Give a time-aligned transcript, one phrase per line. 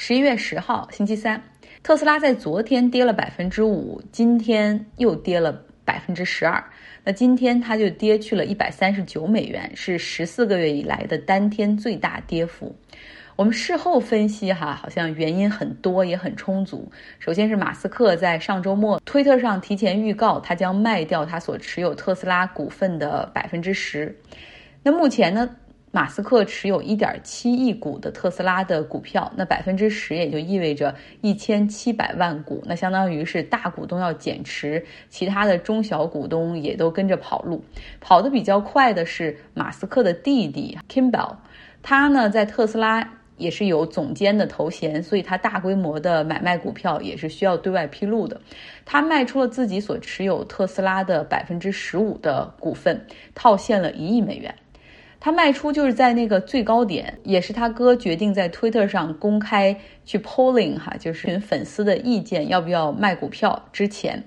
[0.00, 1.42] 十一月十号，星期三，
[1.82, 5.52] 特斯拉在昨天跌了百分之五，今天又跌了
[5.84, 6.62] 百分之十二。
[7.02, 12.72] 那今天它就跌去了一百三十九美元，是十四个月以来的单天最大跌幅。
[13.34, 16.88] 我们事后分析，哈，好像原因很多，也很充足。
[17.18, 24.16] 首先是马斯克在上周末推特上提前预告，他将卖掉他所持有特斯拉股份的百分之十。
[24.84, 25.56] 那目前呢？
[25.98, 37.60] 马斯克持有一点七亿股的特斯拉的股票，那百分之十也就意味着一千七百万股，那相当于是大股东要减持，其他的中小股东也都跟着跑路。
[38.00, 41.34] 跑得比较快的是马斯克的弟弟 Kimball，
[41.82, 48.40] 他呢在特斯拉也是有总监的头衔，所以他大规模的买卖股票也是需要对外披露的。
[48.84, 54.54] 他卖出了自己所持有特斯拉的百分之十五的股份，套现了一亿美元。
[55.20, 64.22] 他卖出就是在那个最高点，也是他哥决定在 Twitter 上公开去 polling 哈，就是询粉丝的意见，要不要卖股票之前。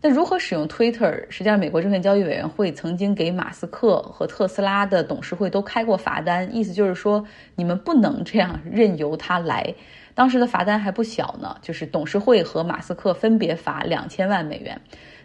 [0.00, 1.24] 那如何使用 Twitter？
[1.30, 7.24] 实际上，美国证券交易委员会曾经给马斯克和特斯拉的董事会都开过罚单，意思就是说
[7.56, 9.74] 你们不能这样任由他来。
[10.14, 14.80] 当时的罚单还不小呢，就是董事会和马斯克分别罚两千万美元。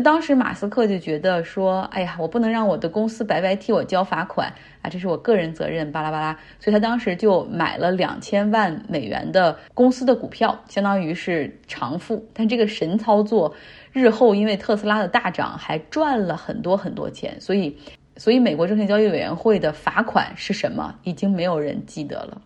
[0.00, 6.38] 当时马斯克就觉得说，哎呀，我不能让我的公司白白替我交罚款啊，这是我个人责任，巴拉巴拉。
[6.58, 12.26] 所以他当时就买了两千万美元的公司的股票，相当于是偿付。
[12.32, 13.54] 但这个神操作，
[13.92, 17.40] 日后因为特斯拉的大涨，还赚了很多很多钱。
[17.40, 17.76] 所以，
[18.16, 22.40] 所以美国证券交易委员会的罚款是什么，已经没有人记得了。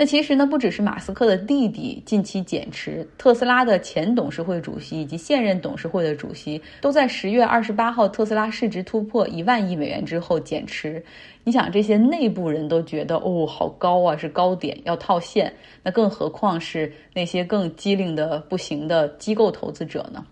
[0.00, 11.04] 那其实呢，不只是马斯克的弟弟近期减持，特斯拉的前董事会主席以及现任董事会的主席都在十月二十八号特斯拉市值突破一万亿美元之后减持。
[11.44, 20.24] 你想，这些内部人都觉得哦，好高啊，是高点要套现，那更何况是那些更机灵的不行的机构投资者呢？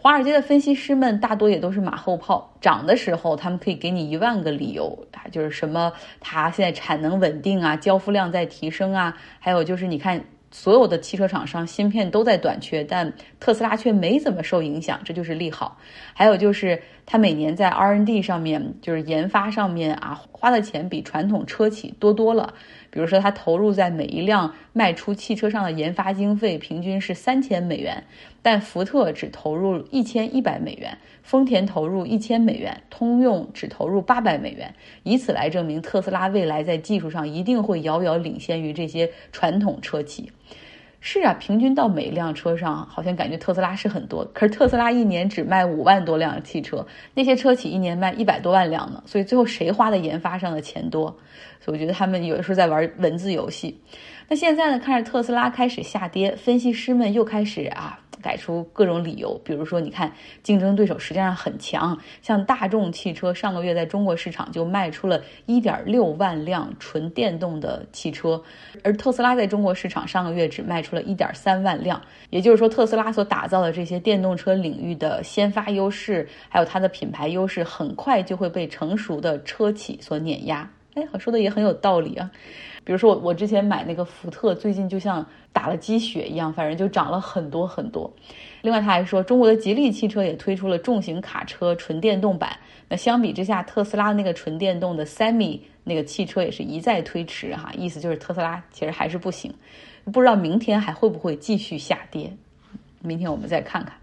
[0.00, 15.76] 华尔街的分析师们大多也都是马后炮，涨的时候他们可以给你一万个理由啊，就是什么它现在产能稳定啊，交付量在提升啊，还有就是你看所有的汽车厂商芯片都在短缺，但特斯拉却没怎么受影响，这就是利好。
[16.14, 22.52] 还有就是它每年在 R&D 上面，就是研发上面啊，花的钱比传统车企多多了。
[22.90, 28.04] 比如说，它投入在每一辆卖出汽车上的研发经费平均是三千美元，
[28.42, 40.30] 但福特只投入一千一百美元，丰田投入一千美元，通用只投入八百美元，以此来证明特斯拉未来在技术上一定会遥遥领先于这些传统车企。
[41.00, 51.04] 是啊，平均到每一辆车上，好像感觉特斯拉是很多，可是特斯拉一年只卖五万多辆汽车，那些车企一年卖一百多万辆呢，所以最后谁花的研发上的钱多？
[51.60, 53.80] 所以我觉得他们有的时候在玩文字游戏。
[54.28, 57.98] 那现在呢，看着特斯拉开始下跌，分析师们又开始啊。
[58.22, 60.12] 改出各种理由，比如说，你看
[60.42, 68.42] 竞争对手实际上很强，像大众汽车上个月在中国市场就卖出了一点六万辆纯电动的汽车，
[68.82, 72.00] 而特斯拉在中国市场上个月只卖出了一点三万辆。
[72.30, 80.70] 也就是说，特斯拉所打造的这些电动车领域的先发优势，还有它的品牌优势，很快就会被成熟的车企所碾压。
[80.98, 82.28] 哎，我说的也很有道理啊。
[82.82, 88.10] 比如说我我之前买那个福特，最近就像打了鸡血一样，反正就涨了很多很多。
[88.62, 92.56] 另外他还说，中国的吉利汽车也推出了重型卡车纯电动版。
[92.88, 99.54] 那相比之下，特斯拉那个纯电动的 Semi 那个汽车也是一再推迟哈，意思就是特斯拉其实还是不行。
[100.10, 102.32] 不知道明天还会不会继续下跌？
[103.02, 103.94] 明天我们再看看。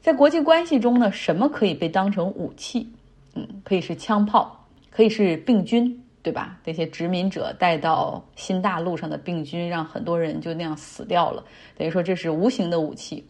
[0.00, 2.88] 在国际关系中呢，什么可以被当成武器？
[3.34, 4.61] 嗯，可以是枪炮，
[4.92, 5.98] 可以是病菌。
[6.24, 6.56] 对吧？
[6.64, 11.42] 那些殖民者带到新大陆上的病菌，让很多人就那样死掉了。
[11.76, 13.26] 等于说这是无形的武器。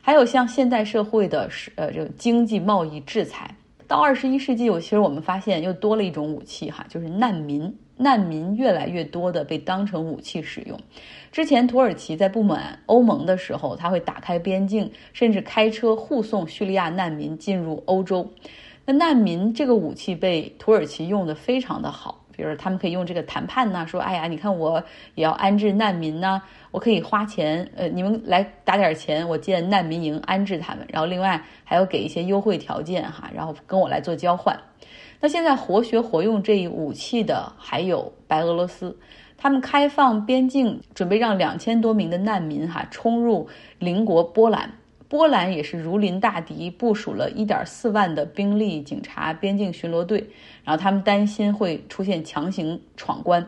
[0.00, 3.52] 还有像现代社会的呃这个经济贸易制裁。
[3.88, 7.76] 到二十一世纪，我其实我们发现又多了一种武器哈，就是难民。
[7.96, 10.78] 难民越来越多的被当成武器使用。
[11.32, 18.30] 之前土耳其在不满欧盟的时候，他会打开边境，甚至开车护送叙利亚难民进入欧洲。
[18.86, 22.22] 那难民这个武器被土耳其用的非常的好。
[22.36, 24.84] 比如他们可以用这个谈判呢，说，哎呀，你看我
[25.14, 34.54] 也要安置难民呢，我可以花钱，呃，你们来打点钱，我建难民营安置他们，然后另外还要给一些优惠条件哈，然后跟我来做交换。
[35.18, 38.94] 那现在活学活用这一武器的还有白俄罗斯，
[39.38, 43.48] 他们开放边境，准备让两千多名的难民哈冲入
[43.78, 44.70] 邻国波兰。
[45.08, 50.18] 波兰也是如临大敌，部署了一点四万的兵力、警察、边境巡逻队，
[50.64, 53.46] 然后他们担心会出现强行闯关。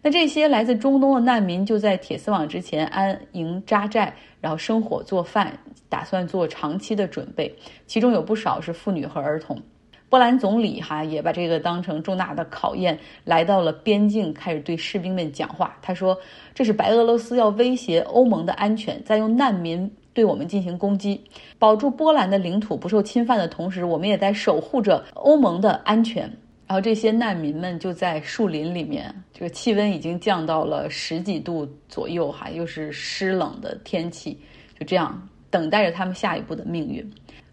[0.00, 5.56] 那这些来自中东的难民就在铁丝网之前安营扎寨，然后生火做饭，
[5.88, 7.52] 打算做长期的准备。
[7.86, 9.60] 其中有不少是妇女和儿童。
[10.08, 15.76] 波兰总理哈也把这个当成重大的考验，来到了边境，开始对士兵们讲话。
[15.80, 16.18] 他说
[16.52, 21.20] ：“这是白俄罗斯要威胁欧盟的安全，在用难民对我们进行攻击，
[21.58, 26.30] 保住波兰的领土不受侵犯的同时，我们也在守护着欧盟的安全。”
[26.68, 34.38] 然后这些难民们就在树林里面，这个气温已经降到了十几度左右，哈，又是湿冷的天气，
[34.78, 37.06] 就这样等待着他们下一步的命运。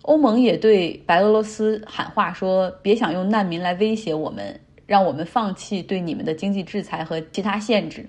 [0.04, 8.08] 欧盟也对白俄罗斯喊话说：“别想用难民来威胁我们，让我们放弃对你们的经济制裁和其他限制。”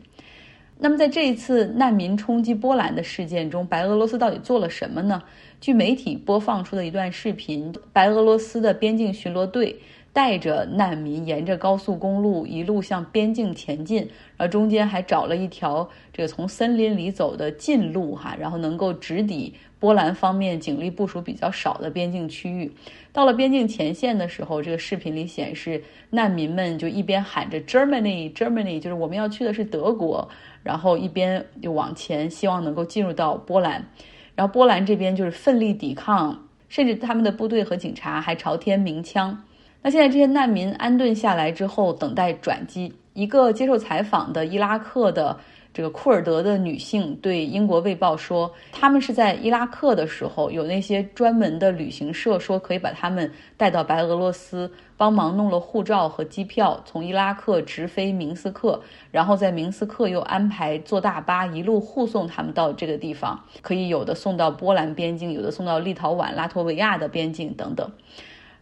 [0.83, 5.23] 那么，在这一次难民冲击波兰的事件中，白俄罗斯到底做了什么呢？
[5.61, 9.79] 据媒体播放出的一段视频，白俄罗斯的边境巡逻队。
[10.13, 13.99] 带着难民沿着高速公路一路向边境前进，
[14.37, 22.73] 然后中间还找了一条这个从森林里走的近路哈，然后能够直抵波兰方面警力部署比较少的边境区域。
[23.13, 30.29] 到了边境前线的时候，这个视频里显示难民们就一边喊着 Germany Germany，就是我们要去的是德国，
[30.65, 33.87] 然后一边就往前，希望能够进入到波兰。
[34.35, 39.45] 然后波兰这边就是奋力抵抗，甚至他们的部队和警察还朝天鸣枪。
[39.83, 42.93] 那现在这些难民安顿下来之后，等待转机。
[43.15, 45.37] 一个接受采访的伊拉克的
[45.75, 58.81] 这个库尔德的女性对英国卫报说，他们是在伊拉克的时候，有那些专门的旅行社说可以把他们带到白俄罗斯，帮忙弄了护照和机票，从伊拉克直飞明斯克，
[59.11, 67.91] 然后在明斯克又安排坐大巴一路护送他们到这个地方，可以有的送到波兰边境，有的送到立陶宛、拉脱维亚的边境等等。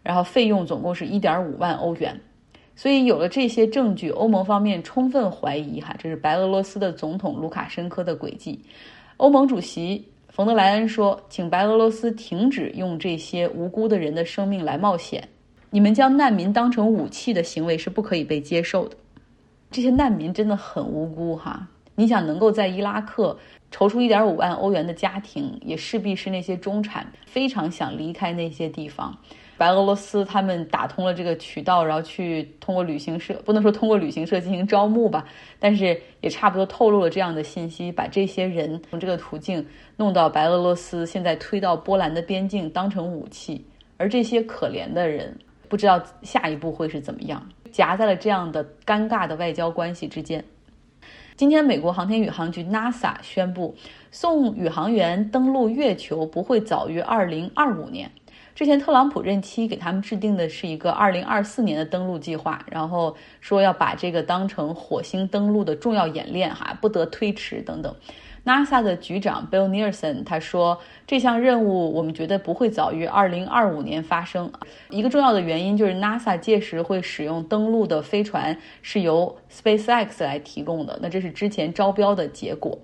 [0.02, 2.18] 然后费用总共是一点五万欧元，
[2.74, 8.58] 所以有了这些证据，欧盟方面充分怀疑哈，这是白俄罗斯的总统卢卡申科的诡计。
[9.18, 15.28] 欧盟主席冯德莱恩说：“请白俄罗斯停止用这些无辜的人的生命来冒险，
[15.70, 18.96] 你们将难民当成武器的行为是不可以被接受的。
[19.70, 23.36] 这些难民真的很无辜哈，你想能够在伊拉克
[23.70, 29.14] 筹出一点五万欧元的家庭，也势必是那些中产非常想离开那些地方。”
[29.58, 35.26] 白俄罗斯他们打通了这个渠道，然后去通过旅行社，不能说通过旅行社进行招募吧，
[35.58, 39.66] 但是也差不多透露了这样的信息，把这些人从这个途径
[39.96, 43.66] 弄到白俄罗斯，现在推到波兰的边境当成武器，
[43.96, 45.36] 而这些可怜的人
[45.68, 50.42] 不知道下一步会是怎么样，夹在了这样的尴尬的外交关系之间。
[51.34, 53.74] 今天，美国航天宇航局 NASA 宣布，
[54.10, 58.10] 送宇航员登陆月球不会早于二零二五年。
[58.58, 67.94] 之前特朗普任期给他们制定的是一个二零二四年的登陆计划，然后说要把这个当成火星登陆的重要演练，哈，不得推迟等等。
[68.44, 74.50] NASA 的局长 Bill Nelson 他说，这项任务我们觉得不会早于二零二五年发生。
[74.90, 82.76] 一个重要的原因就是 NASA 届时会使用登陆的飞船是由 SpaceX 来提供的，那这是之前招标的结果。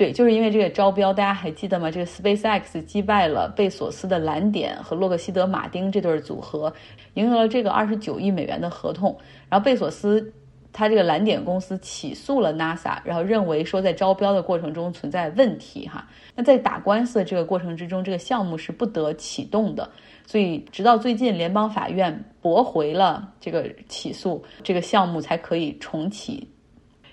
[0.00, 1.90] 对，就是因为这个招标，大家还记得吗？
[1.90, 6.72] 这个 SpaceX 击败了贝索斯的蓝点和洛克希德马丁这对组合，
[7.12, 9.14] 赢得了这个二十九亿美元的合同。
[9.50, 10.32] 然后贝索斯
[10.72, 16.08] 他这个蓝点公司起诉了 NASA，然后认为说在招标的过程中存在问题哈。
[16.34, 19.86] 那在打官司的这个过程之中，这个项目是不得启动的。
[20.26, 26.48] 所以直到最近联邦法院驳回了这个起诉，这个项目才可以重启。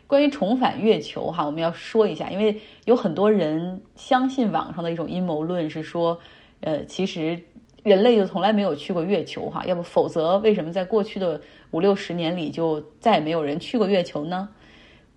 [0.07, 6.17] 关于重返月球，哈，我们要说一下，因为有很多人相信网上的一种阴谋论是说，
[6.61, 7.37] 呃，其实
[7.83, 11.39] 人类就从来没有去过月球，哈，要不否则为什么在过去的
[11.71, 14.47] 五六十年里就再也没有人去过月球呢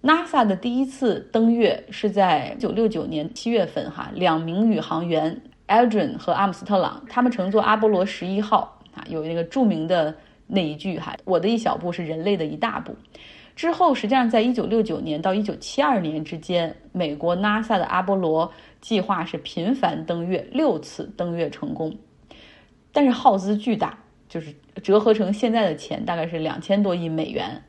[0.03, 10.13] ？NASA 的第一次登月是在一九六九年七月份，哈，两名宇航员 Aldrin 和阿姆斯特朗，他们乘坐阿波罗十一号，啊，有那个著名的
[10.49, 12.97] 那一句，哈，我的一小步是人类的一大步。
[13.57, 21.95] 之后，实际上在一九六九年到一九七二年之间，美国 NASA 的阿波罗计划是频繁登月，六次登月成功，
[22.93, 27.63] 但是耗资巨大，就是折合成现在的钱大概是两千多亿美元。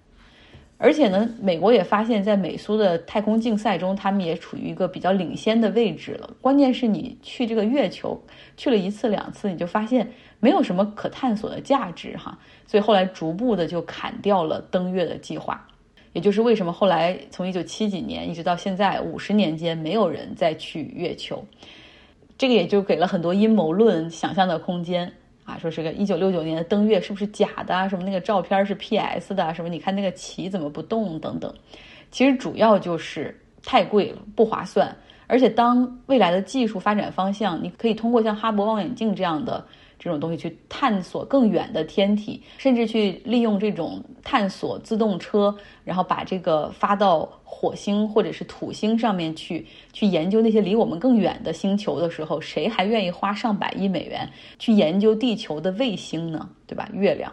[0.77, 6.27] 而且呢，美国也发现，在美苏的太空竞赛中，他们也处于一个比较领先的位置了。
[6.41, 8.19] 关键是你去这个月球
[8.57, 15.67] 去了一次两次，你就发现没有什么可探索的价值哈，所以后来逐步的就砍掉了登月的计划。
[16.13, 21.43] 也就是为什么后来从一九七几年一直到现在五十年间没有人再去月球，
[22.37, 25.11] 这个也就给了很多阴谋论想象的空间
[25.45, 27.87] 啊，说是个一九六九年的登月是不是假的啊？
[27.87, 29.53] 什么那个照片是 P S 的？
[29.53, 31.19] 什么你看那个旗怎么不动？
[31.19, 31.53] 等等。
[32.11, 34.93] 其实主要就是太贵了，不划算。
[35.27, 39.65] 而且当未来的技术发展方向，你可以通过像哈勃望远镜这样的。
[40.03, 54.27] 这种东西去探索更远的天体，甚至去利用这种探索自动车，然后把这个发到火星或者是土星上面去，去研究那些离我们更远的星球的时候，谁还愿意花上百亿美元
[54.57, 56.49] 去研究地球的卫星呢？
[56.65, 56.89] 对吧？
[56.93, 57.31] 月亮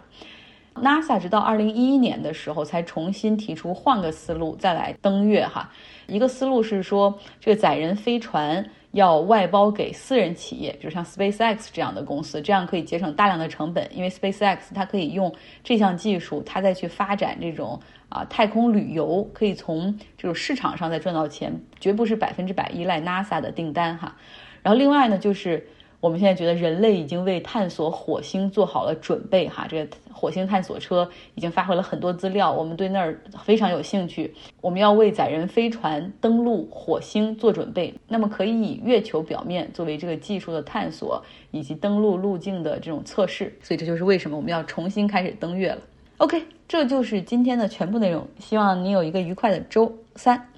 [0.82, 5.70] ，NASA 直到二零一一年的时候才重新提出换个思路再来登月哈。
[6.06, 8.64] 一个思路是说，这个载人飞船。
[8.92, 13.86] 要外包给私人企业，比如像 SpaceX 这样的公司，这样可以节省大量的成本。
[13.94, 15.32] 因为 SpaceX 它可以用
[15.62, 24.16] 这项技术，它再去发展这种啊太空旅游，可以从这种市场上再赚到钱，绝不是百分之百依赖 NASA 的订单哈。
[24.62, 25.68] 然后另外呢，就是。
[26.00, 34.32] 我们现在觉得人类已经为探索火星做好了准备，哈，这个火星探索车已经发回了很多资料，我们对那儿非常有兴趣。
[34.60, 43.52] 我们要为载人飞船登陆火星做准备，那么可以以月球表面作为这个技术的探索以及登陆路径的这种测试。
[43.60, 45.82] 所以这就是为什么我们要重新开始登月了。
[46.18, 50.48] OK，这就是今天的全部内容，希望你有一个愉快的周三。